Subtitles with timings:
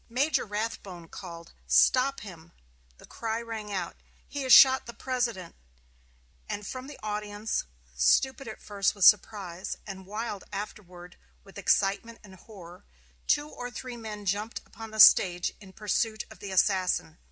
[0.09, 2.53] Major Rathbone called, "Stop him!"
[2.97, 3.95] The cry rang out,
[4.27, 5.53] "He has shot the President!"
[6.49, 12.33] and from the audience, stupid at first with surprise, and wild afterward with excitement and
[12.33, 12.83] horror,
[13.27, 17.19] two or three men jumped upon the stage in pursuit of the assassin.